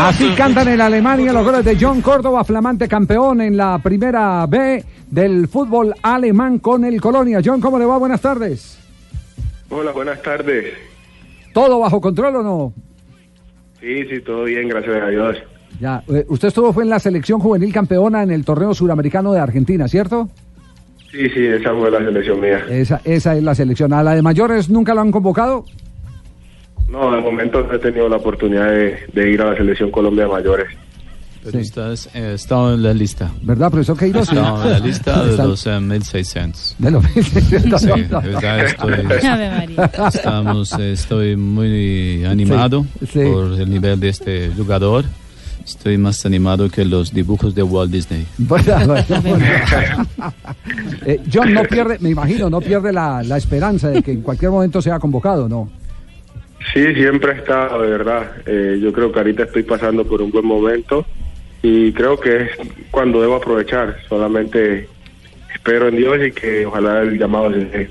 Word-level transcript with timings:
Así 0.00 0.28
cantan 0.36 0.66
en 0.66 0.80
Alemania 0.80 1.32
los 1.32 1.44
goles 1.44 1.64
de 1.64 1.76
John 1.80 2.00
Córdoba, 2.00 2.42
flamante 2.42 2.88
campeón 2.88 3.40
en 3.40 3.56
la 3.56 3.78
primera 3.78 4.44
B 4.46 4.84
del 5.08 5.46
fútbol 5.46 5.94
alemán 6.02 6.58
con 6.58 6.84
el 6.84 7.00
Colonia. 7.00 7.40
John, 7.44 7.60
¿cómo 7.60 7.78
le 7.78 7.84
va? 7.84 7.98
Buenas 7.98 8.20
tardes. 8.20 8.78
Hola, 9.70 9.92
buenas 9.92 10.20
tardes. 10.22 10.74
¿Todo 11.52 11.78
bajo 11.78 12.00
control 12.00 12.36
o 12.36 12.42
no? 12.42 12.72
Sí, 13.80 14.04
sí, 14.10 14.20
todo 14.22 14.44
bien, 14.44 14.68
gracias 14.68 15.00
a 15.00 15.08
Dios. 15.08 15.36
Ya, 15.80 16.02
eh, 16.08 16.24
usted 16.28 16.48
estuvo 16.48 16.72
fue 16.72 16.82
en 16.82 16.90
la 16.90 16.98
selección 16.98 17.38
juvenil 17.38 17.72
campeona 17.72 18.24
en 18.24 18.32
el 18.32 18.44
torneo 18.44 18.74
suramericano 18.74 19.32
de 19.32 19.38
Argentina, 19.38 19.86
¿cierto? 19.86 20.28
Sí, 21.12 21.28
sí, 21.30 21.46
esa 21.46 21.72
fue 21.74 21.90
la 21.90 21.98
selección 21.98 22.40
mía. 22.40 22.64
Esa, 22.68 23.00
esa 23.04 23.36
es 23.36 23.42
la 23.42 23.54
selección. 23.54 23.92
¿A 23.92 24.02
la 24.02 24.14
de 24.14 24.22
mayores 24.22 24.68
nunca 24.68 24.94
lo 24.94 25.00
han 25.00 25.12
convocado? 25.12 25.64
No, 26.92 27.10
de 27.10 27.22
momento 27.22 27.62
no 27.66 27.72
he 27.74 27.78
tenido 27.78 28.06
la 28.08 28.16
oportunidad 28.16 28.66
de, 28.70 28.98
de 29.14 29.30
ir 29.30 29.40
a 29.40 29.50
la 29.52 29.56
selección 29.56 29.90
Colombia 29.90 30.24
de 30.24 30.30
mayores. 30.30 30.66
Pero 31.42 31.58
estás, 31.58 32.08
eh, 32.14 32.32
está 32.34 32.72
en 32.74 32.82
la 32.82 32.92
lista. 32.94 33.30
¿Verdad, 33.42 33.70
profesor 33.70 33.96
Queiroz? 33.98 34.28
Está 34.28 34.62
en 34.64 34.70
la 34.70 34.78
lista 34.78 35.24
de 35.24 35.36
los 35.38 35.66
eh, 35.66 35.80
1600. 35.80 36.76
De 36.78 36.90
los 36.90 37.02
1600. 37.16 37.80
Sí, 37.80 37.86
de 37.88 37.94
verdad 38.08 38.64
estoy, 38.66 38.94
estamos, 40.14 40.72
eh, 40.78 40.92
estoy 40.92 41.34
muy 41.36 42.24
animado 42.26 42.84
Sí, 43.00 43.06
sí. 43.06 43.20
por 43.24 43.52
el 43.60 43.70
nivel 43.70 43.98
de 43.98 44.08
este 44.10 44.50
jugador. 44.56 45.04
Estoy 45.64 45.96
más 45.96 46.24
animado 46.26 46.68
que 46.68 46.84
los 46.84 47.12
dibujos 47.12 47.54
de 47.54 47.62
Walt 47.62 47.90
Disney. 47.90 48.26
Bueno, 48.38 48.76
bueno, 48.86 49.04
bueno. 49.22 49.44
Eh, 51.06 51.20
John 51.32 51.54
no 51.54 51.62
pierde, 51.64 51.98
me 52.00 52.10
imagino, 52.10 52.50
no 52.50 52.60
pierde 52.60 52.92
la, 52.92 53.22
la 53.24 53.36
esperanza 53.38 53.88
de 53.88 54.02
que 54.02 54.12
en 54.12 54.20
cualquier 54.20 54.50
momento 54.50 54.80
sea 54.82 54.98
convocado, 55.00 55.48
¿no? 55.48 55.68
Sí, 56.72 56.94
siempre 56.94 57.32
he 57.32 57.36
estado, 57.38 57.82
de 57.82 57.90
verdad. 57.90 58.32
Eh, 58.46 58.78
yo 58.82 58.92
creo 58.92 59.10
que 59.12 59.18
ahorita 59.18 59.44
estoy 59.44 59.62
pasando 59.62 60.04
por 60.06 60.22
un 60.22 60.30
buen 60.30 60.46
momento 60.46 61.04
y 61.62 61.92
creo 61.92 62.18
que 62.18 62.42
es 62.42 62.50
cuando 62.90 63.20
debo 63.20 63.36
aprovechar. 63.36 63.96
Solamente 64.08 64.88
espero 65.54 65.88
en 65.88 65.96
Dios 65.96 66.16
y 66.26 66.32
que 66.32 66.64
ojalá 66.66 67.02
el 67.02 67.18
llamado 67.18 67.50
se 67.52 67.64
dé. 67.66 67.90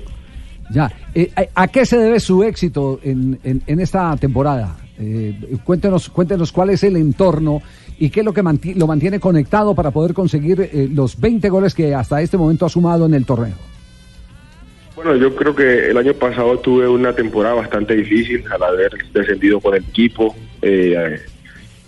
Ya. 0.70 0.90
Eh, 1.14 1.30
¿a, 1.54 1.62
a 1.64 1.68
qué 1.68 1.84
se 1.84 1.98
debe 1.98 2.18
su 2.18 2.42
éxito 2.42 2.98
en, 3.02 3.38
en- 3.44 3.62
en 3.66 3.80
esta 3.80 4.16
temporada? 4.16 4.76
Eh, 4.98 5.34
cuéntenos, 5.64 6.08
cuéntenos 6.08 6.50
cuál 6.52 6.70
es 6.70 6.82
el 6.84 6.96
entorno 6.96 7.60
y 7.98 8.10
qué 8.10 8.20
es 8.20 8.26
lo 8.26 8.32
que 8.32 8.42
lo 8.74 8.86
mantiene 8.86 9.20
conectado 9.20 9.74
para 9.74 9.90
poder 9.90 10.14
conseguir 10.14 10.60
eh, 10.60 10.88
los 10.92 11.20
20 11.20 11.48
goles 11.50 11.74
que 11.74 11.94
hasta 11.94 12.20
este 12.22 12.36
momento 12.38 12.66
ha 12.66 12.68
sumado 12.68 13.06
en 13.06 13.14
el 13.14 13.24
torneo. 13.26 13.54
Bueno, 14.94 15.16
yo 15.16 15.34
creo 15.34 15.54
que 15.54 15.88
el 15.90 15.96
año 15.96 16.12
pasado 16.14 16.58
tuve 16.58 16.86
una 16.86 17.14
temporada 17.14 17.54
bastante 17.54 17.94
difícil 17.94 18.44
al 18.52 18.62
haber 18.62 18.92
descendido 19.12 19.60
con 19.60 19.74
el 19.74 19.82
equipo. 19.82 20.36
Eh, 20.60 21.18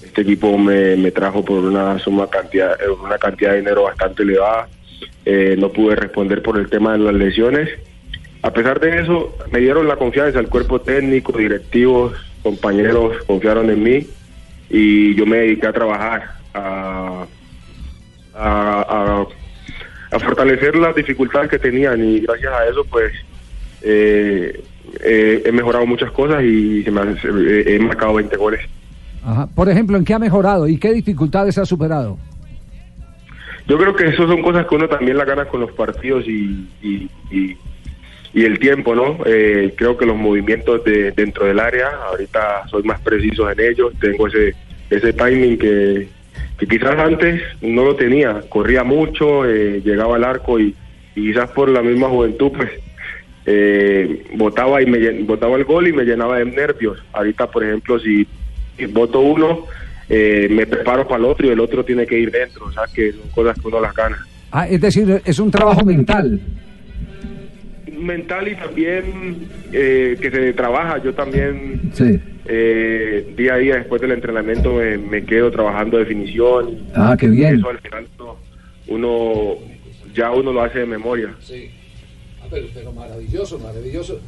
este 0.03 0.23
equipo 0.23 0.57
me, 0.57 1.11
trajo 1.11 1.45
por 1.45 1.65
una 1.65 1.99
suma 1.99 2.29
cantidad, 2.29 2.77
una 3.03 3.19
cantidad 3.19 3.51
de 3.53 3.59
dinero 3.59 3.83
bastante 3.85 4.23
elevada. 4.23 4.69
Eh, 5.27 5.55
no 5.59 5.71
pude 5.71 5.97
responder 5.97 6.43
por 6.43 6.59
el 6.59 6.69
tema 6.71 6.93
de 6.93 6.99
las 7.01 7.15
lesiones. 7.15 7.69
A 8.43 8.53
pesar 8.53 8.81
de 8.81 9.01
eso, 9.01 9.37
me 9.51 9.61
dieron 9.61 9.87
la 9.87 9.97
confianza, 9.97 10.39
el 10.39 10.49
cuerpo 10.49 10.81
técnico, 10.81 11.37
directivos, 11.37 12.15
compañeros 12.43 13.17
confiaron 13.27 13.71
en 13.71 13.83
mí 13.83 14.07
y 14.69 15.15
yo 15.15 15.25
me 15.25 15.39
dediqué 15.39 15.67
a 15.67 15.73
trabajar, 15.73 16.31
a, 16.53 17.27
a- 18.35 19.27
a 20.11 20.19
fortalecer 20.19 20.77
las 20.77 20.95
dificultades 20.95 21.51
que 21.51 21.59
tenían 21.59 22.03
y 22.05 22.21
gracias 22.21 22.53
a 22.53 22.67
eso 22.67 22.85
pues 22.91 23.13
eh, 23.83 24.63
eh, 25.03 25.43
he 25.45 25.53
mejorado 25.53 25.87
muchas 25.87 26.11
cosas 26.13 26.43
y 26.43 26.83
se 26.85 26.91
me 26.91 27.01
ha- 27.01 27.05
eh, 27.05 27.65
he 27.67 27.79
marcado 27.79 28.15
20 28.15 28.37
goles. 28.37 28.61
Ajá. 29.25 29.47
Por 29.55 29.69
ejemplo, 29.69 29.97
¿en 29.97 30.05
qué 30.05 30.15
ha 30.15 30.19
mejorado 30.19 30.69
y 30.69 30.79
qué 30.79 30.93
dificultades 30.93 31.57
ha 31.59 31.65
superado? 31.67 32.19
Yo 33.67 33.79
creo 33.79 33.95
que 33.97 34.07
eso 34.09 34.27
son 34.27 34.43
cosas 34.43 34.67
que 34.67 34.75
uno 34.75 34.89
también 34.89 35.17
la 35.17 35.25
gana 35.25 35.47
con 35.47 35.61
los 35.61 35.73
partidos 35.73 36.25
y, 36.27 36.69
y, 36.83 37.09
y- 37.31 37.57
y 38.37 38.45
el 38.45 38.59
tiempo, 38.59 38.95
¿no? 38.97 39.19
Eh, 39.27 39.73
creo 39.77 39.97
que 39.97 40.05
los 40.07 40.17
movimientos 40.17 40.83
de, 40.85 41.13
dentro 41.13 41.47
del 41.47 41.61
área, 41.61 41.89
ahorita 42.09 42.67
soy 42.69 42.83
más 42.83 43.01
preciso 43.01 43.49
en 43.49 43.61
ellos, 43.61 43.93
tengo 44.01 44.27
ese, 44.27 44.55
ese 44.91 45.13
timing 45.13 45.57
que, 45.57 46.09
que 46.59 46.67
quizás 46.67 46.99
antes 46.99 47.43
no 47.63 47.85
lo 47.85 47.97
tenía, 47.97 48.43
corría 48.49 48.85
mucho, 48.85 49.45
eh, 49.45 49.81
llegaba 49.85 50.17
al 50.17 50.25
arco 50.25 50.61
y, 50.61 50.75
quizás 51.15 51.51
por 51.51 51.69
la 51.69 51.83
misma 51.83 52.09
juventud, 52.09 52.53
pues 52.53 52.71
eh, 53.47 54.25
botaba 54.37 54.83
y 54.83 54.87
me 54.87 55.23
botaba 55.23 55.57
el 55.57 55.65
gol 55.65 55.89
y 55.89 55.93
me 55.93 56.05
llenaba 56.05 56.39
de 56.39 56.45
nervios. 56.47 57.03
Ahorita, 57.13 57.49
por 57.49 57.65
ejemplo, 57.65 57.99
si, 57.99 58.27
si 58.77 58.87
voto 58.87 59.21
uno, 59.21 59.67
eh, 60.09 60.49
me 60.51 60.67
preparo 60.67 61.07
para 61.07 61.19
el 61.19 61.25
otro 61.27 61.47
y 61.47 61.51
el 61.51 61.61
otro 61.61 61.85
tiene 61.85 62.07
que 62.07 62.19
ir 62.19 62.31
dentro, 62.31 62.67
o 62.67 62.73
sea 62.73 62.85
que 62.93 63.13
son 63.13 63.29
cosas 63.31 63.59
que 63.59 63.69
uno 63.69 63.81
las 63.81 63.95
gana. 63.95 64.19
Ah, 64.51 64.69
es 64.69 64.81
decir, 64.81 65.23
es 65.25 65.39
un 65.39 65.51
trabajo 65.51 65.85
mental. 65.85 66.41
Mental 68.05 68.47
y 68.49 68.55
también 68.57 69.49
eh, 69.73 70.17
que 70.21 70.31
se 70.31 70.53
trabaja, 70.53 71.03
yo 71.03 71.13
también 71.15 71.81
Sí. 71.93 72.21
eh, 72.47 73.33
día 73.37 73.55
a 73.55 73.59
día 73.59 73.77
después 73.77 74.01
del 74.01 74.13
entrenamiento 74.13 74.75
me, 74.75 74.97
me 74.99 75.25
quedo 75.25 75.51
trabajando 75.51 75.99
definición. 75.99 76.79
Ah, 76.95 77.17
qué 77.19 77.29
bien. 77.29 77.57
Eso 77.57 77.71
al 77.71 77.79
final 77.81 78.07
uno, 78.19 78.37
uno- 78.89 79.55
ya 80.15 80.31
uno 80.31 80.53
lo 80.53 80.63
hace 80.63 80.81
de 80.81 80.87
memoria. 80.87 81.35
pero, 82.51 82.93
maravilloso, 82.93 83.59
maravilloso. 83.59 84.21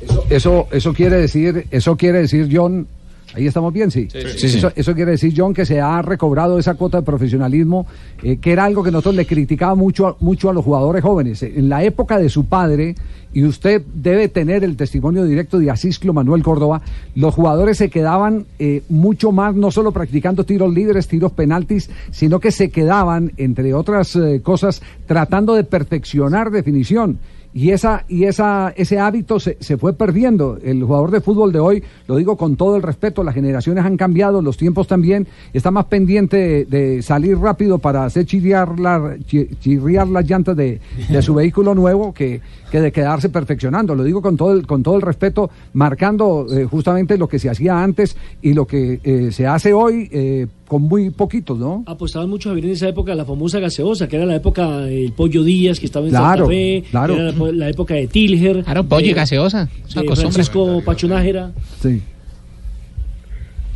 Eso, 0.00 0.24
eso, 0.30 0.68
eso 0.72 0.92
quiere 0.94 1.16
decir, 1.16 1.64
eso 1.70 1.96
quiere 1.96 2.18
decir, 2.20 2.48
John. 2.52 2.86
Ahí 3.34 3.46
estamos 3.46 3.72
bien, 3.72 3.90
sí. 3.90 4.08
sí, 4.10 4.48
sí. 4.48 4.58
Eso, 4.58 4.72
eso 4.74 4.94
quiere 4.94 5.12
decir, 5.12 5.32
John, 5.36 5.54
que 5.54 5.64
se 5.64 5.80
ha 5.80 6.02
recobrado 6.02 6.58
esa 6.58 6.74
cuota 6.74 6.98
de 6.98 7.04
profesionalismo, 7.04 7.86
eh, 8.22 8.38
que 8.38 8.52
era 8.52 8.64
algo 8.64 8.82
que 8.82 8.90
nosotros 8.90 9.14
le 9.14 9.26
criticaba 9.26 9.74
mucho, 9.74 10.06
a- 10.08 10.16
mucho 10.20 10.50
a 10.50 10.52
los 10.52 10.64
jugadores 10.64 11.02
jóvenes. 11.02 11.42
En 11.42 11.68
la 11.68 11.84
época 11.84 12.18
de 12.18 12.28
su 12.28 12.46
padre, 12.46 12.94
y 13.32 13.44
usted 13.44 13.82
debe 13.94 14.26
tener 14.28 14.64
el 14.64 14.76
testimonio 14.76 15.24
directo 15.24 15.60
de 15.60 15.70
Asisclo 15.70 16.12
Manuel 16.12 16.42
Córdoba, 16.42 16.82
los 17.14 17.32
jugadores 17.32 17.78
se 17.78 17.88
quedaban 17.88 18.46
eh, 18.58 18.82
mucho 18.88 19.30
más, 19.30 19.54
no 19.54 19.70
solo 19.70 19.92
practicando 19.92 20.42
tiros 20.44 20.72
libres, 20.74 21.06
tiros 21.06 21.30
penaltis, 21.30 21.88
sino 22.10 22.40
que 22.40 22.50
se 22.50 22.70
quedaban, 22.70 23.32
entre 23.36 23.72
otras 23.74 24.16
eh, 24.16 24.40
cosas, 24.42 24.82
tratando 25.06 25.54
de 25.54 25.62
perfeccionar 25.62 26.50
definición. 26.50 27.18
Y 27.52 27.70
esa 27.70 28.04
y 28.08 28.24
esa 28.24 28.72
ese 28.76 28.98
hábito 29.00 29.40
se, 29.40 29.56
se 29.60 29.76
fue 29.76 29.92
perdiendo. 29.92 30.58
El 30.62 30.84
jugador 30.84 31.10
de 31.10 31.20
fútbol 31.20 31.52
de 31.52 31.58
hoy, 31.58 31.82
lo 32.06 32.14
digo 32.16 32.36
con 32.36 32.54
todo 32.56 32.76
el 32.76 32.82
respeto, 32.82 33.24
las 33.24 33.34
generaciones 33.34 33.84
han 33.84 33.96
cambiado, 33.96 34.40
los 34.40 34.56
tiempos 34.56 34.86
también, 34.86 35.26
está 35.52 35.70
más 35.72 35.86
pendiente 35.86 36.36
de, 36.36 36.64
de 36.64 37.02
salir 37.02 37.36
rápido 37.38 37.78
para 37.78 38.04
hacer 38.04 38.24
chirriar, 38.24 38.78
la, 38.78 39.16
chi- 39.26 39.48
chirriar 39.58 40.06
las 40.06 40.28
llantas 40.30 40.56
de, 40.56 40.80
de 41.08 41.22
su 41.22 41.34
vehículo 41.40 41.74
nuevo 41.74 42.14
que, 42.14 42.40
que 42.70 42.80
de 42.80 42.92
quedarse 42.92 43.28
perfeccionando. 43.30 43.96
Lo 43.96 44.04
digo 44.04 44.22
con 44.22 44.36
todo 44.36 44.52
el, 44.52 44.64
con 44.66 44.84
todo 44.84 44.94
el 44.94 45.02
respeto, 45.02 45.50
marcando 45.72 46.46
eh, 46.50 46.66
justamente 46.66 47.18
lo 47.18 47.28
que 47.28 47.40
se 47.40 47.50
hacía 47.50 47.82
antes 47.82 48.16
y 48.42 48.52
lo 48.54 48.66
que 48.66 49.00
eh, 49.02 49.32
se 49.32 49.46
hace 49.48 49.72
hoy 49.72 50.08
eh, 50.12 50.46
con 50.70 50.82
muy 50.82 51.10
poquitos, 51.10 51.58
¿no? 51.58 51.82
Apostaban 51.84 52.30
mucho 52.30 52.48
Javier 52.50 52.66
en 52.66 52.70
esa 52.70 52.86
época 52.88 53.12
la 53.16 53.24
famosa 53.24 53.58
gaseosa, 53.58 54.06
que 54.06 54.14
era 54.14 54.24
la 54.24 54.36
época 54.36 54.82
del 54.82 55.10
Pollo 55.10 55.42
Díaz, 55.42 55.80
que 55.80 55.86
estaba 55.86 56.04
en 56.06 56.12
Claro, 56.12 56.44
Santa 56.44 56.46
Fe, 56.52 56.84
claro. 56.92 57.14
que 57.16 57.20
era 57.22 57.32
la, 57.32 57.52
la 57.52 57.68
época 57.70 57.94
de 57.94 58.06
Tilger, 58.06 58.62
Claro, 58.62 58.84
pollo 58.84 59.06
y 59.06 59.12
gaseosa. 59.12 59.68
de. 59.88 60.14
Francisco 60.14 60.80
Pachunájera. 60.84 61.50
Sí. 61.82 62.00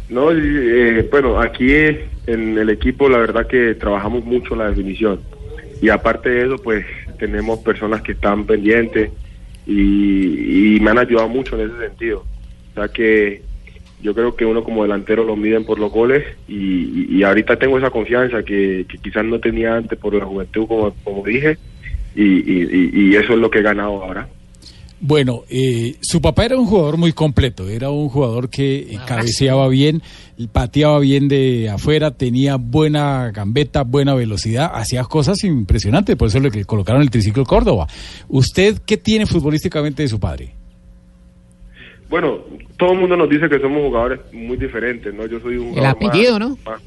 No, 0.08 0.30
eh, 0.30 1.08
bueno, 1.10 1.40
aquí 1.40 1.66
en 2.28 2.58
el 2.58 2.70
equipo 2.70 3.08
la 3.08 3.18
verdad 3.18 3.48
que 3.48 3.74
trabajamos 3.74 4.24
mucho 4.24 4.54
la 4.54 4.68
definición 4.68 5.18
y 5.82 5.88
aparte 5.88 6.28
de 6.30 6.46
eso 6.46 6.56
pues 6.62 6.86
tenemos 7.18 7.58
personas 7.58 8.02
que 8.02 8.12
están 8.12 8.46
pendientes 8.46 9.10
y, 9.66 10.76
y 10.76 10.80
me 10.80 10.92
han 10.92 10.98
ayudado 10.98 11.28
mucho 11.28 11.58
en 11.58 11.68
ese 11.70 11.88
sentido. 11.88 12.24
O 12.70 12.74
sea 12.74 12.86
que 12.86 13.42
yo 14.04 14.12
creo 14.14 14.36
que 14.36 14.44
uno 14.44 14.62
como 14.62 14.82
delantero 14.82 15.24
lo 15.24 15.34
miden 15.34 15.64
por 15.64 15.78
los 15.78 15.90
goles 15.90 16.22
y, 16.46 17.22
ahorita 17.22 17.56
tengo 17.56 17.78
esa 17.78 17.88
confianza 17.88 18.42
que, 18.42 18.84
que 18.86 18.98
quizás 18.98 19.24
no 19.24 19.40
tenía 19.40 19.76
antes 19.76 19.98
por 19.98 20.12
la 20.14 20.26
juventud 20.26 20.66
como, 20.68 20.94
como 21.02 21.24
dije 21.24 21.56
y, 22.14 22.22
y- 22.22 23.16
eso 23.16 23.32
es 23.32 23.38
lo 23.38 23.50
que 23.50 23.60
he 23.60 23.62
ganado 23.62 24.04
ahora. 24.04 24.28
Bueno, 25.00 25.42
eh, 25.48 25.96
su 26.02 26.20
papá 26.20 26.44
era 26.44 26.58
un 26.58 26.66
jugador 26.66 26.98
muy 26.98 27.12
completo, 27.12 27.68
era 27.68 27.90
un 27.90 28.10
jugador 28.10 28.50
que 28.50 28.98
cabeceaba 29.06 29.68
bien, 29.68 30.02
pateaba 30.52 30.98
bien 30.98 31.28
de 31.28 31.70
afuera, 31.70 32.10
tenía 32.10 32.56
buena 32.56 33.30
gambeta, 33.30 33.82
buena 33.84 34.14
velocidad, 34.14 34.70
hacía 34.74 35.02
cosas 35.04 35.42
impresionantes, 35.44 36.16
por 36.16 36.28
eso 36.28 36.40
le 36.40 36.50
que 36.50 36.64
colocaron 36.66 37.00
el 37.00 37.10
triciclo 37.10 37.44
Córdoba. 37.44 37.86
¿Usted 38.28 38.78
qué 38.86 38.98
tiene 38.98 39.26
futbolísticamente 39.26 40.02
de 40.02 40.08
su 40.08 40.20
padre? 40.20 40.54
Bueno, 42.14 42.38
todo 42.76 42.92
el 42.92 43.00
mundo 43.00 43.16
nos 43.16 43.28
dice 43.28 43.48
que 43.48 43.58
somos 43.58 43.82
jugadores 43.82 44.20
muy 44.32 44.56
diferentes, 44.56 45.12
¿no? 45.12 45.26
Yo 45.26 45.40
soy 45.40 45.56
un 45.56 45.70
El 45.70 45.74
jugador 45.74 45.96
apellido, 45.96 46.38
más- 46.38 46.48
¿no? 46.48 46.58
más 46.64 46.80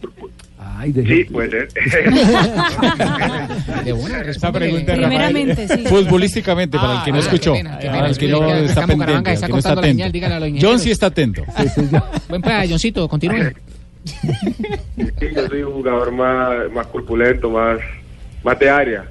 Ay, 0.58 0.94
de- 0.94 1.06
Sí, 1.06 1.26
puede 1.26 1.50
ser. 1.50 1.68
De 3.84 3.92
una, 3.92 4.22
Esta 4.22 4.54
pregunta 4.54 4.94
Primeramente, 4.94 5.64
Rafael. 5.68 5.80
sí. 5.82 5.86
Futbolísticamente, 5.90 6.78
para 6.78 7.00
el 7.00 7.04
que 7.04 7.12
no 7.12 7.18
Ah, 7.18 7.20
escuchó, 7.20 7.52
para 7.52 8.08
el 8.08 8.18
que 8.18 8.28
no 8.30 8.56
está 8.64 8.88
pendiente, 8.88 9.36
que 9.42 9.48
no 9.50 9.58
está 9.58 9.72
atento. 9.74 9.84
señal, 9.84 10.12
dígale 10.14 10.36
a 10.36 10.40
los 10.40 10.50
John 10.62 10.80
sí 10.80 10.92
está 10.92 11.08
atento. 11.08 11.44
sí, 11.58 11.68
sí, 11.76 11.82
yo- 11.92 12.06
Buen 12.30 12.42
pues, 12.42 12.70
Johncito, 12.70 13.10
continúe. 13.10 13.52
Sí, 15.20 15.28
yo 15.36 15.46
soy 15.50 15.62
un 15.64 15.74
jugador 15.74 16.10
más, 16.14 16.72
más 16.74 16.88
corpulento, 16.88 17.50
más, 17.50 17.80
más 18.46 18.58
de 18.60 18.70
área. 18.70 19.04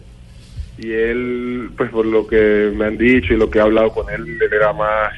Y 0.79 0.91
él, 0.93 1.73
pues 1.77 1.91
por 1.91 2.07
lo 2.07 2.27
que 2.27 2.73
me 2.75 2.87
han 2.87 2.97
dicho 2.97 3.35
y 3.35 3.37
lo 3.37 3.51
que 3.51 3.59
he 3.59 3.63
hablado 3.63 3.91
con 3.93 4.09
él, 4.09 4.23
él 4.27 4.39
era 4.51 4.73
más, 4.73 5.13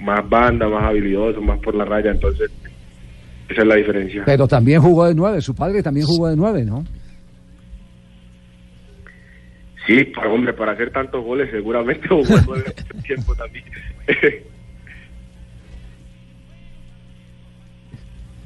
más 0.00 0.28
banda, 0.28 0.68
más 0.68 0.84
habilidoso, 0.84 1.40
más 1.40 1.58
por 1.60 1.74
la 1.74 1.84
raya. 1.84 2.10
Entonces, 2.10 2.50
esa 3.48 3.62
es 3.62 3.66
la 3.66 3.76
diferencia. 3.76 4.22
Pero 4.24 4.48
también 4.48 4.80
jugó 4.80 5.06
de 5.06 5.14
nueve, 5.14 5.40
su 5.40 5.54
padre 5.54 5.82
también 5.82 6.06
jugó 6.06 6.28
de 6.28 6.36
nueve, 6.36 6.64
¿no? 6.64 6.84
Sí, 9.86 10.04
para, 10.04 10.30
hombre, 10.32 10.54
para 10.54 10.72
hacer 10.72 10.90
tantos 10.90 11.22
goles 11.22 11.50
seguramente 11.50 12.08
jugó 12.08 12.24
nueve 12.46 12.64
mucho 12.76 13.02
tiempo 13.02 13.34
también. 13.34 13.64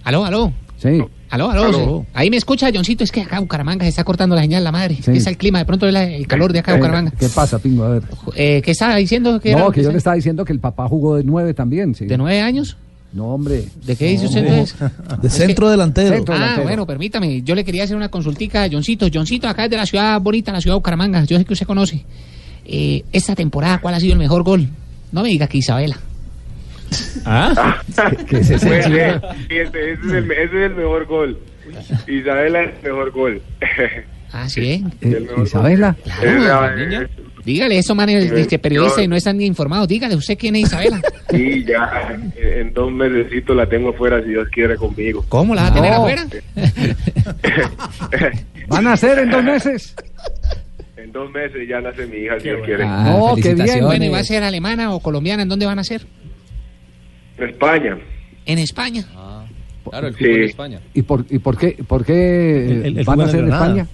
Aló, 0.05 0.25
aló. 0.25 0.53
Sí. 0.77 1.05
Aló, 1.31 1.51
aló. 1.51 1.65
Aló. 1.67 2.07
Ahí 2.15 2.31
me 2.31 2.37
escucha, 2.37 2.71
Johncito. 2.73 3.05
Es 3.05 3.13
que 3.13 3.21
acá 3.23 3.39
Bucaramanga 3.41 3.85
se 3.85 3.91
está 3.91 4.05
cortando 4.05 4.35
la 4.35 4.43
señal, 4.43 4.65
la 4.65 4.73
madre. 4.73 4.97
Sí. 5.03 5.11
Es 5.13 5.27
el 5.27 5.37
clima, 5.37 5.59
de 5.59 5.65
pronto 5.67 5.87
es 5.87 5.95
el 5.95 6.27
calor 6.27 6.53
de 6.53 6.61
acá 6.61 6.73
de 6.73 6.79
Eh, 6.79 6.81
Bucaramanga. 6.81 7.13
¿Qué 7.19 7.29
pasa, 7.29 7.59
Pingo? 7.59 7.85
A 7.85 7.89
ver. 7.91 8.03
Eh, 8.35 8.63
¿Qué 8.65 8.71
estaba 8.71 8.97
diciendo? 8.97 9.39
Que 9.41 9.55
No, 9.55 9.71
que 9.71 9.83
yo 9.83 9.91
le 9.93 9.99
estaba 9.99 10.17
diciendo 10.17 10.45
que 10.45 10.53
el 10.53 10.61
papá 10.61 10.89
jugó 10.89 11.17
de 11.17 11.25
nueve 11.25 11.53
también, 11.55 11.95
sí. 11.95 12.07
¿De 12.07 12.17
nueve 12.17 12.41
años? 12.41 12.77
No, 13.13 13.29
hombre. 13.35 13.65
¿De 13.87 13.97
qué 13.97 14.07
dice 14.07 14.27
usted 14.27 14.41
hombre. 14.41 14.59
entonces? 14.61 14.91
De 15.23 15.31
centro 15.31 15.67
que- 15.67 15.71
delantero. 15.73 16.15
Centro. 16.17 16.35
Ah, 16.35 16.39
delantero. 16.39 16.63
bueno, 16.67 16.87
permítame. 16.87 17.43
Yo 17.43 17.55
le 17.55 17.65
quería 17.65 17.85
hacer 17.85 17.97
una 17.97 18.11
consultica 18.11 18.65
a 18.65 18.69
Johncito. 18.71 19.07
Johncito, 19.13 19.49
acá 19.49 19.65
es 19.65 19.71
de 19.71 19.77
la 19.77 19.87
ciudad 19.87 20.21
bonita, 20.21 20.53
la 20.53 20.61
ciudad 20.61 20.75
de 20.75 20.79
Bucaramanga. 20.79 21.25
Yo 21.25 21.39
sé 21.39 21.45
que 21.45 21.53
usted 21.55 21.67
conoce. 21.67 22.05
Eh, 22.67 23.05
esta 23.13 23.35
temporada, 23.35 23.81
¿cuál 23.81 23.95
ha 23.95 24.01
sido 24.01 24.13
el 24.13 24.19
mejor 24.19 24.43
gol? 24.43 24.69
No 25.13 25.23
me 25.23 25.29
diga 25.31 25.47
que 25.47 25.57
Isabela. 25.59 25.99
¿Ah? 27.25 27.83
¿Qué 28.29 28.39
es 28.39 28.51
ese 28.51 28.79
ese, 28.79 29.15
es 29.59 29.75
el, 29.75 30.31
ese 30.31 30.43
es 30.43 30.53
el 30.71 30.75
mejor 30.75 31.07
gol. 31.07 31.39
Isabela 32.07 32.63
es 32.65 32.71
el 32.83 32.93
mejor 32.93 33.11
gol. 33.13 33.43
Ah, 34.31 34.47
sí, 34.47 34.61
¿eh? 34.73 34.83
Isabela. 35.43 35.97
Es. 36.23 37.09
Dígale, 37.47 37.79
eso 37.79 37.95
manes 37.95 38.31
de 38.31 38.47
que 38.47 38.59
periodistas 38.59 39.03
y 39.03 39.09
no 39.09 39.17
están 39.17 39.39
ni 39.39 39.47
informados. 39.47 39.89
Dígale, 39.89 40.15
¿usted 40.17 40.37
quién 40.37 40.57
es 40.57 40.65
Isabela? 40.65 41.01
Sí, 41.31 41.65
ya 41.65 42.15
en 42.37 42.73
dos 42.75 42.91
meses 42.93 43.27
la 43.49 43.67
tengo 43.67 43.93
fuera 43.95 44.23
si 44.23 44.31
Dios 44.31 44.49
quiere 44.51 44.77
conmigo. 44.77 45.25
¿Cómo 45.29 45.55
la 45.55 45.63
va 45.63 45.69
a 45.69 45.75
tener 45.75 45.91
No. 45.93 45.97
afuera? 45.99 46.27
¿Van 48.69 48.87
a 48.87 48.97
ser 48.97 49.19
en 49.21 49.31
dos 49.31 49.45
meses? 49.45 49.95
en 50.97 51.13
dos 51.13 51.31
meses 51.31 51.67
ya 51.69 51.81
nace 51.81 52.07
mi 52.07 52.19
hija 52.19 52.39
si 52.39 52.45
Dios 52.49 52.61
quiere. 52.65 52.85
Ah, 52.85 53.05
No, 53.19 53.35
qué 53.37 53.55
bien. 53.55 53.85
Bueno, 53.85 54.05
¿y 54.05 54.09
va 54.09 54.19
a 54.19 54.25
ser 54.25 54.43
alemana 54.43 54.93
o 54.95 55.01
colombiana? 55.01 55.43
¿En 55.43 55.49
dónde 55.49 55.67
van 55.67 55.79
a 55.79 55.85
ser? 55.85 56.03
En 57.39 57.49
España. 57.49 57.99
En 58.47 58.59
España. 58.59 59.05
Claro, 59.91 60.09
el 60.09 60.15
Sí. 60.15 60.25
fútbol 60.25 60.35
de 60.41 60.45
España. 60.47 60.81
¿Y 60.95 61.03
por, 61.03 61.25
y 61.31 61.39
por 61.39 61.57
qué, 61.57 61.77
por 61.87 62.05
qué 62.05 62.67
El- 62.67 62.87
el- 62.87 62.99
el 62.99 63.05
van 63.05 63.21
a 63.23 63.29
ser 63.29 63.41
de 63.43 63.47
en. 63.49 63.53
España? 63.55 63.87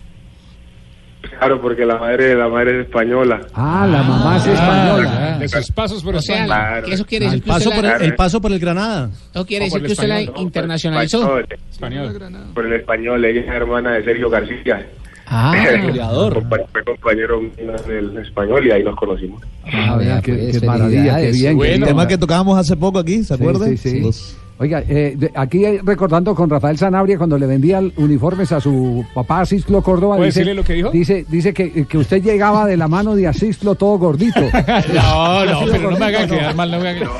Claro, 1.38 1.60
porque 1.60 1.84
la 1.86 1.96
madre, 1.98 2.34
la 2.34 2.48
madre 2.48 2.80
es 2.80 2.86
española. 2.86 3.40
Ah, 3.54 3.86
la 3.90 4.02
mamá 4.02 4.36
es 4.36 4.46
española. 4.46 5.38
De 5.38 5.48
sus 5.48 5.70
pasos 5.72 6.02
por 6.02 6.14
O 6.16 6.20
sea, 6.22 6.44
España. 6.44 6.46
Claro. 6.68 6.86
que 6.86 6.94
eso 6.94 7.06
quiere 7.06 7.24
decir 7.26 7.38
El 7.38 7.44
que 7.44 7.50
usted 7.50 7.64
paso, 7.70 7.76
por 7.80 7.84
el, 7.86 8.02
el 8.02 8.14
paso 8.14 8.40
por 8.40 8.52
el 8.52 8.58
Granada. 8.58 9.10
no 9.34 9.44
quiere 9.46 9.64
decir 9.66 9.82
que 9.82 9.92
usted 9.92 10.08
la 10.08 10.20
internacionalizó. 10.22 11.38
Español. 11.70 12.50
por 12.54 12.66
el 12.66 12.72
español, 12.74 13.24
ella 13.24 13.40
es 13.40 13.48
hermana 13.48 13.92
de 13.92 14.04
Sergio 14.04 14.28
García. 14.30 14.86
Ah, 15.36 15.52
Compa- 16.32 16.64
Fue 16.70 16.84
compañero 16.84 17.40
en 17.56 17.70
el 17.90 18.16
español 18.18 18.64
y 18.66 18.70
ahí 18.70 18.84
nos 18.84 18.94
conocimos. 18.94 19.42
Ah, 19.64 19.96
vea, 19.96 20.22
qué, 20.22 20.32
pues, 20.34 20.60
qué 20.60 20.66
maravilla, 20.66 21.16
qué 21.20 21.32
bien. 21.32 21.56
Bueno. 21.56 21.74
El 21.74 21.84
tema 21.84 22.06
que 22.06 22.16
tocábamos 22.16 22.56
hace 22.56 22.76
poco 22.76 23.00
aquí, 23.00 23.24
¿se 23.24 23.34
Sí, 23.36 23.42
acuerdan? 23.42 23.76
sí, 23.76 23.90
sí. 23.90 24.00
Los- 24.00 24.36
Oiga, 24.56 24.84
eh, 24.88 25.14
de- 25.16 25.32
aquí 25.34 25.64
eh, 25.64 25.80
recordando 25.84 26.32
con 26.34 26.48
Rafael 26.48 26.78
Sanabria 26.78 27.18
cuando 27.18 27.36
le 27.36 27.46
vendía 27.46 27.78
el- 27.78 27.92
uniformes 27.96 28.52
a 28.52 28.60
su 28.60 29.04
papá 29.12 29.40
Asisclo 29.40 29.82
Córdoba. 29.82 30.14
¿Puede 30.16 30.28
dice, 30.28 30.40
decirle 30.40 30.54
lo 30.54 30.64
que 30.64 30.72
dijo? 30.74 30.90
Dice, 30.90 31.26
dice 31.28 31.52
que, 31.52 31.84
que 31.86 31.98
usted 31.98 32.22
llegaba 32.22 32.64
de 32.66 32.76
la 32.76 32.86
mano 32.86 33.16
de 33.16 33.26
Asisclo 33.26 33.74
todo 33.74 33.98
gordito. 33.98 34.40
No, 34.94 35.44
no, 35.44 35.60
pero 35.72 35.90
no 35.90 35.98
me 35.98 36.04
haga 36.06 36.26
quedar 36.26 36.54
mal, 36.54 36.70
no 36.70 36.78
me 36.78 36.88
haga 36.90 37.10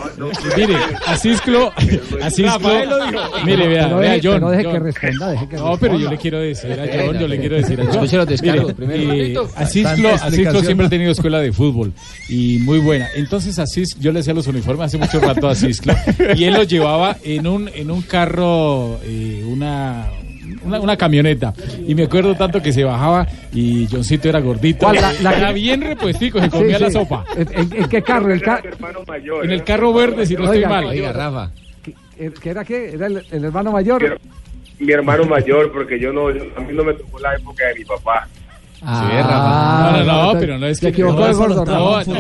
Mire, 0.57 0.77
Asisclo, 1.07 1.73
Asisclo, 2.23 2.53
Rafael 2.53 2.89
lo 2.89 3.07
dijo. 3.07 3.21
mire, 3.45 3.69
vea, 3.69 3.85
Pero 3.87 3.99
vea, 3.99 4.13
deje, 4.13 4.29
John. 4.29 4.35
pero 4.37 4.51
deje 4.51 4.65
John. 4.65 4.73
que 4.73 4.79
responda, 4.81 5.31
deje 5.31 5.49
que 5.49 5.57
No, 5.57 5.77
pero 5.77 5.99
yo 5.99 6.11
le 6.11 6.17
quiero 6.19 6.39
decir 6.41 6.73
a 6.73 6.87
John, 7.07 7.19
yo 7.19 7.29
le 7.29 7.39
quiero 7.41 7.57
decir 7.57 7.81
a 7.81 7.85
John. 7.85 7.95
Escuche 7.95 8.17
los 8.17 8.27
descargos 8.29 8.73
primero. 8.75 9.13
eh, 9.13 9.35
Asisclo, 9.57 9.91
Tanta 9.91 9.97
Asisclo 9.97 10.29
explicación. 10.29 10.65
siempre 10.65 10.87
ha 10.87 10.91
tenido 10.91 11.11
escuela 11.13 11.41
de 11.41 11.53
fútbol 11.53 11.93
y 12.29 12.59
muy 12.59 12.79
buena. 12.79 13.09
Entonces 13.17 13.59
Asis, 13.59 13.99
yo 13.99 14.13
le 14.13 14.21
hacía 14.21 14.35
los 14.35 14.47
uniformes 14.47 14.87
hace 14.87 14.99
mucho 14.99 15.19
rato 15.21 15.49
a 15.49 15.53
Asisclo 15.53 15.95
y 16.37 16.45
él 16.45 16.55
los 16.55 16.69
llevaba 16.69 17.17
en 17.25 17.47
un 17.47 17.69
en 17.75 17.91
un 17.91 18.03
carro, 18.03 18.99
eh, 19.05 19.43
una, 19.47 20.07
una 20.65 20.81
una 20.81 20.97
camioneta 20.97 21.55
y 21.87 21.95
me 21.95 22.05
acuerdo 22.05 22.35
tanto 22.35 22.61
que 22.63 22.73
se 22.73 22.85
bajaba 22.85 23.27
y 23.53 23.87
Johncito 23.91 24.29
era 24.29 24.41
gordito. 24.41 24.93
La- 24.93 25.13
la- 25.23 25.33
era 25.37 25.53
bien 25.53 25.81
repuestico, 25.81 26.39
se 26.39 26.47
Sí, 26.47 26.51
comía 26.51 26.79
la 26.79 26.89
sí. 26.89 26.93
sopa. 26.93 27.25
¿En, 27.37 27.89
qué 27.89 28.03
carro? 28.03 28.33
El 28.33 28.43
ca- 28.43 28.63
En 29.43 29.51
el 29.51 29.65
carro 29.65 29.93
verde, 29.93 30.27
si 30.27 30.35
no 30.35 30.45
estoy 30.45 30.65
mal. 30.67 30.85
Oiga, 30.87 31.13
Rafa. 31.13 31.51
¿Qué, 32.17 32.33
qué 32.41 32.51
era 32.51 32.65
qué? 32.65 32.91
¿Era 32.93 33.07
el, 33.07 33.25
el 33.31 33.45
hermano 33.45 33.73
mayor? 33.73 34.01
Pero 34.01 34.17
mi 34.79 34.93
hermano 34.93 35.25
mayor, 35.25 35.73
porque 35.73 35.99
yo 35.99 36.13
no, 36.13 36.31
yo- 36.31 36.45
a 36.57 36.61
mí 36.61 36.73
no 36.73 36.85
me 36.85 36.95
tocó 36.95 37.19
la 37.21 37.35
época 37.35 37.67
de 37.69 37.75
mi 37.77 37.85
papá. 37.85 38.29
Ah, 38.87 39.93
No, 39.99 40.05
no, 40.05 40.23
no, 40.27 40.33
te- 40.33 40.39
pero 40.41 40.59
no 40.59 40.67
es 40.67 40.79
se 40.79 40.87
que 40.87 40.89
equivocó 40.91 41.21
no, 41.21 41.27
de 41.27 41.33
no, 41.33 41.39
gordo, 41.39 41.65
no, 41.65 41.73
no, 41.73 41.79
no, 41.81 41.97
hace 41.97 42.13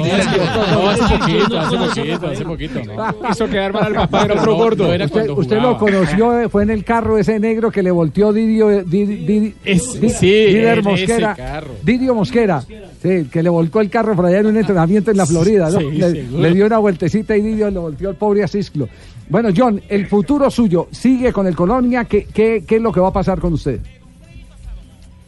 poquito, 1.19 1.61
hace 1.61 1.77
poquito, 1.77 2.27
hace 2.29 2.45
poquito, 2.45 2.81
no. 2.85 3.15
Hizo 3.31 3.49
quedar 3.49 3.73
mal 3.73 3.85
al 3.85 3.95
papá, 3.95 4.25
era 4.25 4.35
otro 4.35 4.55
gordo. 4.57 4.93
Era 4.93 5.05
Usted, 5.07 5.29
usted 5.31 5.61
lo 5.61 5.77
conoció, 5.79 6.41
eh, 6.41 6.49
fue 6.49 6.63
en 6.63 6.71
el 6.71 6.85
carro 6.85 7.19
ese 7.19 7.39
negro 7.39 7.71
que 7.71 7.83
le 7.83 7.91
volteó 7.91 8.33
Didio, 8.33 8.71
eh, 8.71 8.85
Di- 8.87 9.05
Di- 9.05 9.55
Es- 9.65 10.01
Di- 10.01 10.09
sí, 10.11 10.27
Didier 10.27 10.79
en 10.79 10.89
ese 10.89 10.89
Mosquera. 10.89 11.35
carro. 11.35 11.71
Didio 11.83 12.15
Mosquera, 12.15 12.61
sí, 13.03 13.29
que 13.31 13.43
le 13.43 13.49
volcó 13.51 13.81
el 13.81 13.91
carro 13.91 14.15
por 14.17 14.27
allá 14.27 14.39
en 14.41 14.47
un 14.47 14.57
entrenamiento 14.57 15.11
en 15.11 15.17
la 15.19 15.27
Florida. 15.27 15.69
¿no? 15.71 15.79
Sí, 15.81 15.91
le, 15.93 16.53
dio 16.55 16.67
una 16.67 16.79
vueltecita 16.79 17.37
y 17.37 17.43
Didio 17.43 17.71
le 17.71 17.79
volteó 17.79 18.11
el 18.11 18.17
pobre 18.17 18.43
Asisclo. 18.45 18.89
Bueno, 19.29 19.49
John, 19.57 19.81
el 19.89 20.07
futuro 20.07 20.51
suyo, 20.51 20.89
¿sigue 20.91 21.33
con 21.33 21.47
el 21.47 21.55
Colonia? 21.57 22.05
¿Qué, 22.05 22.27
qué, 22.33 22.63
qué 22.67 22.77
es 22.77 22.83
lo 22.83 22.93
que 22.93 23.01
va 23.01 23.09
a 23.09 23.13
pasar 23.13 23.39
con 23.41 23.55
usted? 23.55 23.81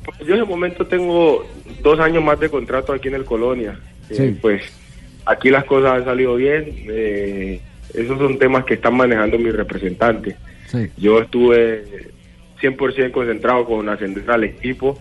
Pues 0.06 0.18
yo 0.28 0.34
en 0.34 0.40
el 0.40 0.46
momento 0.46 0.86
tengo 0.86 1.46
dos 1.82 1.98
años 2.00 2.22
más 2.22 2.38
de 2.40 2.48
contrato 2.48 2.92
aquí 2.92 3.08
en 3.08 3.14
el 3.14 3.24
Colonia. 3.24 3.78
Eh, 4.10 4.14
Sí. 4.14 4.38
pues 4.40 4.62
aquí 5.24 5.50
las 5.50 5.64
cosas 5.64 5.92
han 5.98 6.04
salido 6.04 6.36
bien. 6.36 6.64
eh, 6.88 7.60
esos 7.94 8.18
son 8.18 8.38
temas 8.38 8.64
que 8.64 8.74
están 8.74 8.94
manejando 8.96 9.38
mis 9.38 9.54
representantes. 9.54 10.36
Sí. 10.66 10.88
Yo 10.96 11.20
estuve 11.20 11.84
100% 12.60 13.12
concentrado 13.12 13.64
con 13.64 13.88
ascender 13.88 14.28
al 14.30 14.44
equipo 14.44 14.98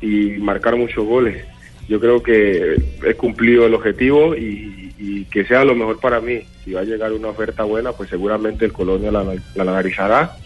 y 0.00 0.32
marcar 0.38 0.76
muchos 0.76 1.04
goles. 1.06 1.44
Yo 1.88 2.00
creo 2.00 2.22
que 2.22 2.76
he 3.06 3.14
cumplido 3.14 3.66
el 3.66 3.74
objetivo 3.74 4.34
y, 4.34 4.92
y 4.98 5.24
que 5.26 5.44
sea 5.44 5.64
lo 5.64 5.74
mejor 5.74 6.00
para 6.00 6.20
mí. 6.20 6.40
Si 6.64 6.72
va 6.72 6.80
a 6.80 6.84
llegar 6.84 7.12
una 7.12 7.28
oferta 7.28 7.62
buena, 7.64 7.92
pues 7.92 8.08
seguramente 8.10 8.64
el 8.64 8.72
Colonia 8.72 9.10
la, 9.12 9.22
la 9.54 9.62
analizará 9.62 10.36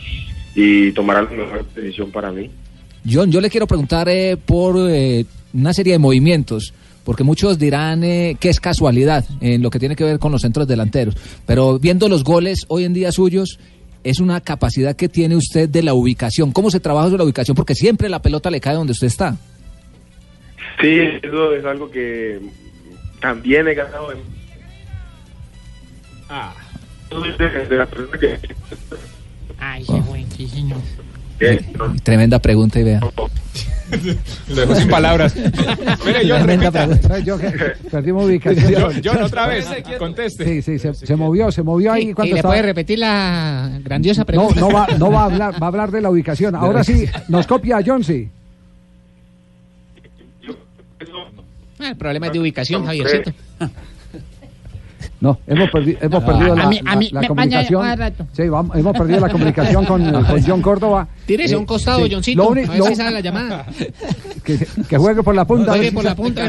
y 0.55 0.93
tomará 0.93 1.23
la 1.23 1.31
mejor 1.31 1.65
decisión 1.75 2.11
para 2.11 2.31
mí. 2.33 2.51
John, 3.09 3.31
yo 3.31 3.41
le 3.41 3.51
quiero 3.51 3.67
preguntar 3.67 4.09
eh, 4.09 4.37
por 4.37 4.77
eh, 4.91 5.25
una 5.53 5.73
serie 5.73 5.95
de 5.95 5.99
movimientos, 5.99 6.75
porque 7.05 7.25
muchos 7.25 7.59
dirán 7.59 8.05
eh, 8.05 8.37
que 8.39 8.49
es 8.49 8.61
casualidad 8.61 9.25
en 9.41 9.63
lo 9.63 9.71
que 9.71 9.79
tiene 9.79 9.97
que 9.97 10.05
ver 10.05 10.19
con 10.19 10.33
los 10.33 10.43
centros 10.43 10.67
delanteros, 10.67 11.17
pero 11.47 11.79
viendo 11.79 12.09
los 12.09 12.25
goles 12.25 12.65
hoy 12.69 12.85
en 12.85 12.95
día 12.95 13.13
suyos, 13.13 13.59
es 14.05 14.21
una 14.21 14.41
capacidad 14.41 14.97
que 14.97 15.09
tiene 15.09 15.37
usted 15.37 15.69
de 15.69 15.83
la 15.83 15.95
ubicación. 15.95 16.53
¿Cómo 16.53 16.71
se 16.71 16.81
trabaja 16.81 17.07
sobre 17.07 17.19
la 17.19 17.25
ubicación? 17.25 17.55
Porque 17.55 17.75
siempre 17.75 18.09
la 18.09 18.23
pelota 18.23 18.51
le 18.51 18.61
cae 18.61 18.75
donde 18.75 18.93
usted 18.93 19.09
está. 19.09 19.37
Sí, 20.81 20.99
eso 21.23 21.53
es 21.53 21.65
algo 21.65 21.91
que 21.91 22.41
también 23.21 23.67
he 23.67 23.75
ganado 23.75 24.13
en... 24.13 24.19
Ah. 26.29 26.55
de 27.11 27.77
las 27.77 27.89
personas 27.89 28.21
que... 28.21 28.39
Ay, 29.59 29.85
qué 29.85 30.01
bueno, 30.01 30.27
sí, 30.37 30.47
señor. 30.47 30.79
Tremenda 32.03 32.39
pregunta 32.41 32.81
y 32.81 32.85
vea. 32.85 33.01
Lo 34.49 34.55
dejo 34.55 34.75
sin 34.75 34.89
palabras. 34.89 35.35
Mire, 36.07 36.71
pregunta. 36.71 37.19
Yo, 37.21 37.39
que- 37.39 37.51
perdimos 37.91 38.27
ubicación. 38.27 38.75
John, 38.77 39.01
John, 39.03 39.23
otra 39.23 39.47
vez, 39.47 39.67
conteste. 39.99 40.45
Sí, 40.45 40.63
sí, 40.63 40.79
se, 40.79 40.93
se 40.95 41.17
movió, 41.17 41.51
se 41.51 41.63
movió 41.63 41.93
ahí 41.93 42.09
Sí, 42.09 42.13
cuando 42.13 42.29
¿Y 42.29 42.33
le 42.35 42.39
estaba- 42.41 42.53
puede 42.53 42.63
repetir 42.63 42.99
la 42.99 43.79
grandiosa 43.83 44.23
No, 44.23 44.27
pregunta? 44.27 44.61
no 44.61 44.71
va, 44.71 44.87
no 44.99 45.11
va 45.11 45.21
a 45.23 45.25
hablar, 45.25 45.55
va 45.63 45.67
a 45.67 45.69
hablar 45.69 45.91
de 45.91 46.01
la 46.03 46.11
ubicación. 46.11 46.55
Ahora 46.57 46.85
sí, 46.85 47.07
nos 47.29 47.47
copia 47.47 47.79
a 47.79 47.83
John, 47.85 48.05
sí. 48.05 48.29
Ah, 51.81 51.91
el 51.91 51.97
problema 51.97 52.27
es 52.27 52.33
de 52.33 52.41
ubicación, 52.41 52.85
Javiercito. 52.85 53.33
No, 55.21 55.37
hemos, 55.49 55.69
perdi- 55.71 55.99
hemos 56.01 56.23
perdido 56.23 56.53
a 56.53 56.57
la, 56.57 56.67
mí- 56.69 56.79
a 56.79 56.91
la- 56.91 56.97
mí 56.97 57.09
la 57.11 57.27
comunicación. 57.27 57.85
Sí, 58.33 58.49
vamos, 58.49 58.77
hemos 58.77 58.97
perdido 58.97 59.19
la 59.21 59.29
comunicación 59.29 59.85
con, 59.85 60.07
eh, 60.09 60.13
con 60.29 60.43
John 60.47 60.63
Córdoba. 60.63 61.09
Tírese 61.27 61.55
a 61.55 61.59
un 61.59 61.67
costado, 61.67 62.05
sí. 62.07 62.13
Johncito, 62.13 62.43
Lo 62.45 62.51
uni- 62.51 62.63
a 62.65 62.69
ver 62.71 62.79
lo- 62.79 62.85
si 62.87 62.95
sale 62.95 63.11
la 63.11 63.21
llamada. 63.21 63.67
que, 64.45 64.59
que 64.89 64.97
juegue 64.97 65.23
por 65.25 65.35
la 65.35 65.45
punta. 65.45 65.73
Juegue 65.73 65.91
por 65.93 66.05
la 66.05 66.15
punta. 66.15 66.49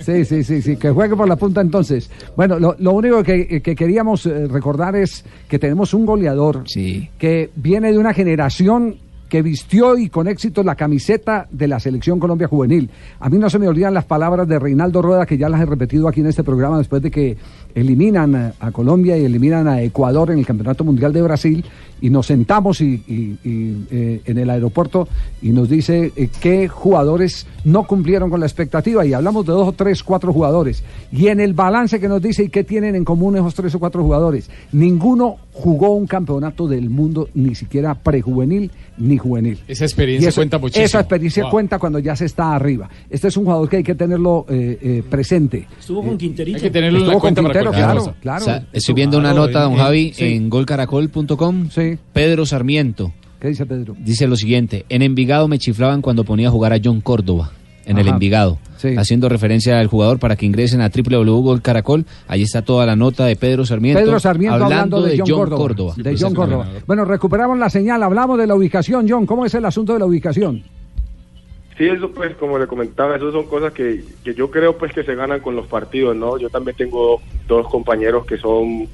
Sí, 0.00 0.24
sí, 0.24 0.42
sí, 0.42 0.62
sí, 0.62 0.76
que 0.76 0.90
juegue 0.90 1.14
por 1.16 1.28
la 1.28 1.36
punta 1.36 1.60
entonces. 1.60 2.10
Bueno, 2.36 2.58
lo, 2.58 2.74
lo 2.78 2.92
único 2.92 3.22
que, 3.22 3.60
que 3.62 3.74
queríamos 3.76 4.26
eh, 4.26 4.48
recordar 4.48 4.96
es 4.96 5.24
que 5.48 5.58
tenemos 5.58 5.94
un 5.94 6.04
goleador 6.06 6.64
Sí. 6.66 7.08
que 7.18 7.50
viene 7.54 7.92
de 7.92 7.98
una 7.98 8.12
generación 8.12 8.96
que 9.32 9.40
vistió 9.40 9.96
y 9.96 10.10
con 10.10 10.28
éxito 10.28 10.62
la 10.62 10.74
camiseta 10.74 11.48
de 11.50 11.66
la 11.66 11.80
selección 11.80 12.20
Colombia 12.20 12.48
Juvenil. 12.48 12.90
A 13.18 13.30
mí 13.30 13.38
no 13.38 13.48
se 13.48 13.58
me 13.58 13.66
olvidan 13.66 13.94
las 13.94 14.04
palabras 14.04 14.46
de 14.46 14.58
Reinaldo 14.58 15.00
Rueda, 15.00 15.24
que 15.24 15.38
ya 15.38 15.48
las 15.48 15.62
he 15.62 15.64
repetido 15.64 16.06
aquí 16.06 16.20
en 16.20 16.26
este 16.26 16.44
programa 16.44 16.76
después 16.76 17.00
de 17.00 17.10
que 17.10 17.38
eliminan 17.74 18.52
a, 18.60 18.72
Colombia 18.72 19.16
y 19.16 19.24
eliminan 19.24 19.68
a 19.68 19.80
Ecuador 19.80 20.32
en 20.32 20.38
el 20.38 20.44
Campeonato 20.44 20.84
Mundial 20.84 21.14
de 21.14 21.22
Brasil 21.22 21.64
y 22.02 22.10
nos 22.10 22.26
sentamos 22.26 22.82
y, 22.82 23.02
eh, 23.08 24.20
en 24.26 24.36
el 24.38 24.50
aeropuerto 24.50 25.08
y 25.40 25.50
nos 25.50 25.70
dice 25.70 26.12
eh, 26.14 26.28
qué 26.40 26.68
jugadores 26.68 27.46
no 27.64 27.86
cumplieron 27.86 28.28
con 28.28 28.40
la 28.40 28.46
expectativa 28.46 29.06
y 29.06 29.14
hablamos 29.14 29.46
de 29.46 29.52
dos 29.52 29.68
o 29.68 29.72
tres, 29.72 30.02
cuatro 30.02 30.34
jugadores. 30.34 30.84
Y 31.10 31.28
en 31.28 31.40
el 31.40 31.54
balance 31.54 32.00
que 32.00 32.08
nos 32.08 32.20
dice 32.20 32.44
y 32.44 32.48
qué 32.50 32.64
tienen 32.64 32.96
en 32.96 33.04
común 33.06 33.36
esos 33.36 33.54
tres 33.54 33.74
o 33.74 33.78
cuatro 33.78 34.02
jugadores, 34.02 34.50
ninguno 34.72 35.36
jugó 35.52 35.94
un 35.94 36.06
campeonato 36.06 36.66
del 36.66 36.90
mundo, 36.90 37.28
ni 37.34 37.54
siquiera 37.54 37.94
prejuvenil 37.94 38.70
ni 38.98 39.18
juvenil. 39.22 39.58
Esa 39.66 39.84
experiencia 39.84 40.28
eso- 40.28 40.40
cuenta 40.40 40.58
muchísimo. 40.58 40.84
Esa 40.84 41.00
experiencia 41.00 41.44
Wow. 41.44 41.50
cuenta 41.50 41.78
cuando 41.78 41.98
ya 41.98 42.14
se 42.14 42.26
está 42.26 42.54
arriba. 42.54 42.90
Este 43.08 43.28
es 43.28 43.36
un 43.36 43.44
jugador 43.44 43.68
que 43.68 43.78
hay 43.78 43.82
que 43.82 43.94
tenerlo 43.94 44.44
eh, 44.48 44.78
eh, 44.82 45.02
presente. 45.08 45.66
Estuvo 45.80 46.02
con 46.02 46.18
Quinterito. 46.18 46.56
Hay 46.56 46.62
que 46.62 46.70
tenerlo 46.70 46.98
en 46.98 47.08
la 47.08 47.18
cuenta 47.18 47.42
para 47.42 47.54
Quintero, 47.54 47.72
claro, 47.72 47.98
cosa. 48.00 48.14
claro. 48.20 48.42
O 48.42 48.44
sea, 48.44 48.66
estoy 48.72 48.94
viendo 48.94 49.18
una 49.18 49.32
nota, 49.32 49.62
don 49.62 49.76
Javi, 49.76 50.12
sí. 50.14 50.24
en 50.24 50.50
golcaracol.com. 50.50 51.70
Sí. 51.70 51.98
Pedro 52.12 52.44
Sarmiento 52.46 53.12
¿Qué 53.40 53.48
dice 53.48 53.66
Pedro? 53.66 53.96
dice 53.98 54.26
lo 54.26 54.36
siguiente: 54.36 54.84
En 54.88 55.02
Envigado 55.02 55.48
me 55.48 55.58
chiflaban 55.58 56.02
cuando 56.02 56.24
ponía 56.24 56.48
a 56.48 56.50
jugar 56.50 56.72
a 56.72 56.78
John 56.82 57.00
Córdoba. 57.00 57.52
En 57.86 57.98
el. 57.98 58.08
Envigado, 58.08 58.58
Sí. 58.76 58.94
haciendo 58.96 59.28
referencia 59.28 59.78
al 59.78 59.86
jugador 59.86 60.18
para 60.18 60.36
que 60.36 60.44
ingresen 60.44 60.80
a 60.80 60.90
www.golcaracol. 60.90 62.04
Ahí 62.26 62.42
está 62.42 62.62
toda 62.62 62.84
la 62.86 62.96
nota 62.96 63.26
de 63.26 63.36
Pedro 63.36 63.64
Sarmiento. 63.64 64.00
Pedro 64.00 64.18
Sarmiento 64.18 64.64
hablando, 64.64 65.02
de, 65.02 65.18
John, 65.18 65.48
Córdoba. 65.48 65.94
De 65.96 66.16
John 66.18 66.34
Córdoba. 66.34 66.66
Bueno, 66.86 67.04
recuperamos 67.04 67.58
la 67.58 67.70
señal, 67.70 68.02
hablamos 68.02 68.38
de 68.38 68.46
la 68.46 68.54
ubicación, 68.54 69.06
John. 69.08 69.26
¿Cómo 69.26 69.46
es 69.46 69.54
el 69.54 69.64
asunto 69.64 69.92
de 69.92 70.00
la 70.00 70.06
ubicación? 70.06 70.62
Sí, 71.78 71.88
eso 71.88 72.10
pues, 72.10 72.34
como 72.36 72.58
le 72.58 72.66
comentaba, 72.66 73.16
eso 73.16 73.32
son 73.32 73.46
cosas 73.46 73.72
que, 73.72 74.04
que 74.22 74.34
yo 74.34 74.50
creo 74.50 74.76
pues 74.76 74.92
que 74.92 75.04
se 75.04 75.14
ganan 75.14 75.40
con 75.40 75.56
los 75.56 75.66
partidos, 75.66 76.14
¿no? 76.14 76.38
Yo 76.38 76.50
también 76.50 76.76
tengo 76.76 77.20
dos 77.48 77.66
compañeros 77.68 78.26
que 78.26 78.36
son 78.36 78.86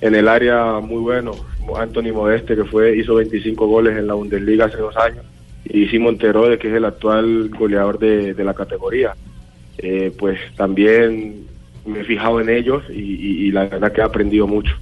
en 0.00 0.14
el 0.14 0.28
área 0.28 0.80
muy 0.80 1.00
buenos. 1.02 1.42
Anthony 1.76 2.12
Modeste, 2.12 2.54
que 2.54 2.64
fue 2.64 2.96
hizo 2.96 3.14
25 3.14 3.66
goles 3.66 3.96
en 3.96 4.06
la 4.06 4.14
Bundesliga 4.14 4.66
hace 4.66 4.76
dos 4.76 4.96
años, 4.96 5.24
y 5.64 5.86
Simon 5.88 6.18
Terode, 6.18 6.58
que 6.58 6.68
es 6.68 6.74
el 6.74 6.84
actual 6.84 7.50
goleador 7.50 7.98
de, 7.98 8.34
de 8.34 8.44
la 8.44 8.54
categoría. 8.54 9.16
Eh, 9.78 10.12
pues 10.18 10.38
también 10.56 11.48
me 11.84 12.00
he 12.00 12.04
fijado 12.04 12.40
en 12.40 12.48
ellos 12.50 12.84
y, 12.90 12.94
y- 12.94 13.48
y 13.48 13.50
la 13.52 13.66
verdad 13.68 13.92
que 13.92 14.00
he 14.00 14.04
aprendido 14.04 14.46
mucho. 14.46 14.74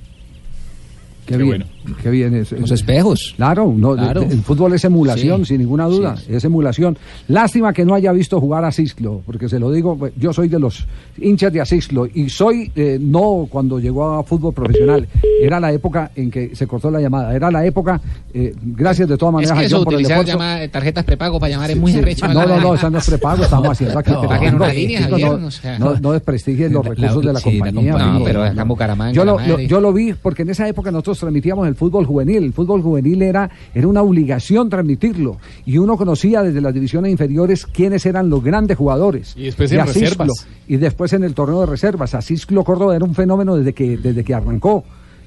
Qué, 1.27 1.37
Qué 1.37 1.43
bien, 1.45 1.65
bueno. 1.85 1.97
qué 2.03 2.11
bien 2.11 2.35
es. 2.35 2.51
Los 2.53 2.71
espejos. 2.73 3.35
Claro, 3.37 3.73
no, 3.77 3.95
Claro. 3.95 4.21
de- 4.23 4.27
de- 4.27 4.35
el 4.35 4.43
fútbol 4.43 4.73
es 4.75 4.85
emulación, 4.85 5.41
Sí. 5.45 5.51
sin 5.55 5.59
ninguna 5.61 5.87
duda, 5.87 6.17
Sí. 6.17 6.27
es 6.35 6.45
emulación. 6.45 6.99
Lástima 7.29 7.73
que 7.73 7.85
no 7.85 7.95
haya 7.95 8.11
visto 8.13 8.41
jugar 8.41 8.65
a 8.65 8.73
Cislo, 8.73 9.23
porque 9.25 9.49
se 9.49 9.59
lo 9.61 9.71
digo, 9.71 9.97
yo 10.17 10.33
soy 10.33 10.49
de 10.49 10.59
los 10.59 10.85
hinchas 11.19 11.53
de 11.53 11.61
Asislo 11.61 12.07
y 12.13 12.29
soy, 12.29 12.73
eh, 12.75 12.99
no 13.01 13.47
cuando 13.49 13.79
llegó 13.79 14.15
a 14.15 14.25
fútbol 14.25 14.53
profesional, 14.53 15.07
era 15.41 15.61
la 15.61 15.73
época 15.73 16.11
en 16.17 16.29
que 16.31 16.57
se 16.57 16.67
cortó 16.67 16.91
la 16.91 17.01
llamada, 17.01 17.35
era 17.35 17.51
la 17.53 17.65
época, 17.65 18.01
eh, 18.35 18.53
gracias 18.61 19.09
de 19.09 19.17
todas 19.17 19.31
Es 19.33 19.35
maneras 19.35 19.59
que 19.59 19.65
a 19.65 19.67
eso, 19.67 19.85
por 19.85 19.95
el 19.95 20.05
llama- 20.05 20.59
tarjetas 20.73 21.05
prepago 21.05 21.39
para 21.39 21.51
llamar 21.53 21.71
es 21.71 21.77
muy 21.77 21.93
Sí, 21.93 21.99
arrecho. 21.99 22.27
No, 22.29 22.47
no, 22.47 22.61
no, 22.61 22.75
esa 22.75 22.91
no 22.91 22.99
es 22.99 23.07
prepago, 23.09 23.45
estamos 23.45 23.69
haciendo 23.81 23.99
aquí. 23.99 24.11
No, 24.11 24.67
línea, 24.69 25.03
Javier, 25.03 25.39
no, 25.41 25.47
o 25.47 25.51
sea. 25.53 25.79
no, 25.79 25.95
no 26.01 26.13
desprestigien 26.13 26.73
los 26.73 26.85
La- 26.85 26.91
recursos 26.91 27.25
de 27.25 27.33
la 27.33 27.41
compañía. 27.41 27.93
No, 27.97 28.25
pero 28.25 28.43
acá 28.43 28.63
en 28.63 28.69
Bucaramanga, 28.69 29.13
Yo 29.13 29.25
lo, 29.25 29.39
yo 29.61 29.81
lo 29.81 29.93
vi 29.93 30.15
porque 30.15 30.43
en 30.43 30.51
esa 30.51 30.67
época 30.69 30.91
nosotros 30.91 31.12
transmitíamos 31.19 31.67
el 31.69 31.75
fútbol 31.75 32.05
juvenil. 32.07 32.45
El 32.45 32.53
fútbol 32.53 32.83
juvenil 32.83 33.23
era, 33.23 33.51
era 33.75 33.87
una 33.89 34.03
obligación 34.03 34.69
transmitirlo. 34.69 35.39
Y 35.67 35.79
uno 35.79 35.97
conocía 35.97 36.43
desde 36.43 36.61
las 36.61 36.75
divisiones 36.75 37.11
inferiores 37.13 37.67
quiénes 37.67 38.05
eran 38.07 38.31
los 38.31 38.43
grandes 38.43 38.77
jugadores. 38.77 39.35
Y 39.37 39.45
después 39.45 39.73
en 39.73 39.87
reservas. 39.87 40.47
y 40.69 40.77
después 40.77 41.13
en 41.13 41.25
el 41.25 41.35
torneo 41.35 41.61
de 41.61 41.67
reservas. 41.67 42.15
Asislo 42.15 42.65
Córdoba 42.65 42.95
era 42.97 43.05
un 43.05 43.15
fenómeno 43.15 43.57
desde 43.57 43.73
que, 43.73 43.97
desde 43.97 44.25
que 44.25 44.35
arrancó. 44.35 44.85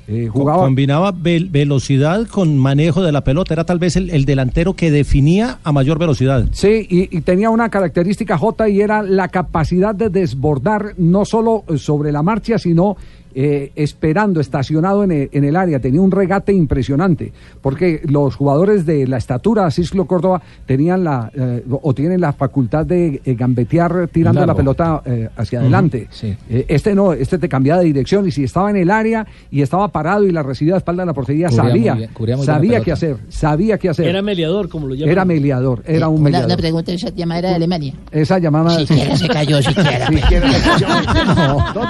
Eh, 0.07 0.27
jugaba 0.31 0.61
Combinaba 0.65 1.11
vel- 1.11 1.49
velocidad 1.49 2.27
con 2.27 2.59
manejo 2.59 3.01
de 3.01 3.11
la 3.11 3.23
pelota. 3.23 3.55
Era 3.55 3.63
tal 3.63 3.79
vez 3.79 3.95
el, 3.95 4.11
el 4.11 4.25
delantero 4.25 4.75
que 4.75 4.91
definía 4.91 5.57
a 5.63 5.71
mayor 5.71 5.97
velocidad. 5.97 6.45
Sí, 6.51 6.85
y, 6.87 7.17
y 7.17 7.21
tenía 7.21 7.49
una 7.49 7.69
característica 7.69 8.37
J 8.37 8.69
y 8.69 8.81
era 8.81 9.01
la 9.01 9.29
capacidad 9.29 9.95
de 9.95 10.09
desbordar 10.11 10.93
no 10.99 11.25
solo 11.25 11.63
sobre 11.77 12.11
la 12.11 12.21
marcha, 12.21 12.59
sino 12.59 12.97
eh, 13.35 13.71
esperando, 13.75 14.39
estacionado 14.39 15.03
en 15.03 15.11
el, 15.11 15.29
en 15.31 15.43
el 15.43 15.55
área. 15.55 15.79
Tenía 15.79 16.01
un 16.01 16.11
regate 16.11 16.53
impresionante, 16.53 17.33
porque 17.61 18.01
los 18.05 18.35
jugadores 18.35 18.85
de 18.85 19.07
la 19.07 19.17
estatura, 19.17 19.69
Cislo 19.69 20.05
Córdoba, 20.05 20.41
tenían 20.65 21.03
la, 21.03 21.29
eh, 21.33 21.63
o 21.69 21.93
tienen 21.93 22.21
la 22.21 22.33
facultad 22.33 22.85
de 22.85 23.21
eh, 23.23 23.35
gambetear 23.35 24.07
tirando 24.07 24.45
la 24.45 24.55
pelota 24.55 25.01
eh, 25.05 25.29
hacia 25.35 25.59
adelante. 25.59 26.07
sí. 26.09 26.35
Eh, 26.49 26.65
este 26.69 26.95
no, 26.95 27.13
este 27.13 27.37
te 27.37 27.49
cambiaba 27.49 27.81
de 27.81 27.87
dirección 27.87 28.27
y 28.27 28.31
si 28.31 28.43
estaba 28.43 28.69
en 28.69 28.77
el 28.77 28.89
área 28.89 29.25
y 29.51 29.61
estaba 29.61 29.87
parado 29.89 30.23
y 30.23 30.31
la 30.31 30.43
recibía 30.43 30.75
a 30.75 30.77
espalda 30.77 31.03
de 31.03 31.07
la 31.07 31.13
portería, 31.13 31.49
Cubría 31.49 31.63
sabía, 31.63 31.93
bien, 31.93 32.43
sabía 32.43 32.81
qué 32.81 32.91
hacer, 32.91 33.17
sabía 33.29 33.77
qué 33.77 33.89
hacer. 33.89 34.07
Era 34.07 34.21
meleador, 34.21 34.69
como 34.69 34.87
lo 34.87 34.95
llaman. 34.95 35.11
Era 35.11 35.25
meliador, 35.25 35.83
era 35.85 36.07
un 36.07 36.15
una, 36.21 36.23
mediador. 36.25 36.47
una 36.47 36.57
pregunta, 36.57 36.91
esa 36.91 37.09
llamada 37.09 37.39
era 37.39 37.49
de 37.49 37.55
Alemania. 37.55 37.93
Esa 38.11 38.39
llamada. 38.39 38.77
Siquiera 38.79 39.15
se 39.15 39.27
cayó, 39.27 39.61
siquiera. 39.61 40.07
Siquiera 40.15 40.51
se 40.51 40.69
cayó. 40.69 40.87
No. 41.35 41.87